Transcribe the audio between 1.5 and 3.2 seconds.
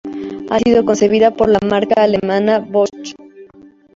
marca alemana Bosch.